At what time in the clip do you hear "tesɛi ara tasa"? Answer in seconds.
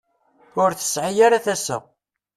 0.73-1.77